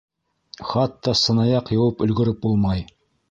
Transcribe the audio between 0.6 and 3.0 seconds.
Хатта сынаяҡ йыуып өлгөрөп булмай!